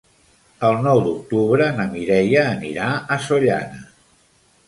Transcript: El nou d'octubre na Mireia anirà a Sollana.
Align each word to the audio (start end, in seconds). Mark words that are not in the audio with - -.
El 0.69 0.77
nou 0.85 1.01
d'octubre 1.07 1.67
na 1.79 1.85
Mireia 1.91 2.45
anirà 2.55 2.87
a 3.17 3.17
Sollana. 3.29 3.85